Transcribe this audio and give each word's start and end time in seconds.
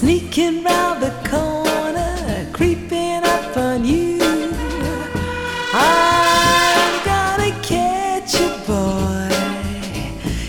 Sneaking 0.00 0.64
round 0.64 1.02
the 1.02 1.10
corner, 1.28 2.48
creeping 2.54 3.22
up 3.22 3.54
on 3.54 3.84
you. 3.84 4.18
I'm 5.74 7.04
gonna 7.04 7.52
catch 7.60 8.40
you, 8.40 8.48
boy, 8.66 9.28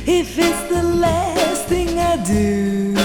if 0.07 0.39
it's 0.39 0.63
the 0.69 0.81
last 0.81 1.65
thing 1.65 1.99
I 1.99 2.15
do. 2.23 2.95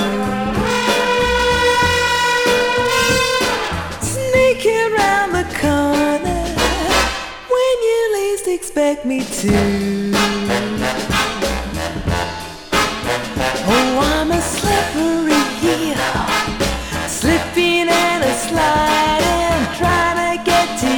Sneaking 4.00 4.92
round 4.94 5.34
the 5.34 5.46
corner 5.58 6.44
when 7.54 7.76
you 7.88 8.00
least 8.14 8.46
expect 8.46 9.04
me 9.04 9.24
to. 9.24 11.15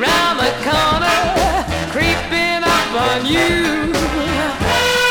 round 0.00 0.38
the 0.40 0.50
corner, 0.66 1.20
creeping 1.92 2.62
up 2.64 2.90
on 3.08 3.26
you. 3.26 3.92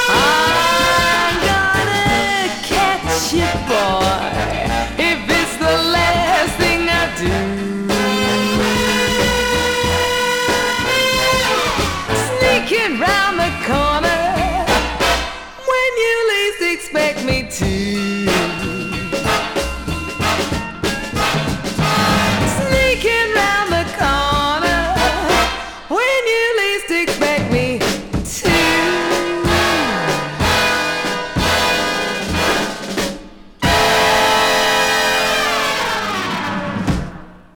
I'm 0.10 1.36
gonna 1.52 2.50
catch 2.68 3.34
you, 3.34 3.52
boy, 3.70 4.28
if 5.00 5.20
it's 5.30 5.56
the 5.58 5.76
last 5.96 6.54
thing 6.58 6.90
I 6.90 7.04
do. 7.18 7.36
Sneaking 12.28 13.00
round 13.00 13.40
the 13.40 13.52
corner 13.66 14.24
when 15.70 15.92
you 16.04 16.16
least 16.32 16.62
expect 16.74 17.24
me 17.24 17.48
to. 17.50 18.23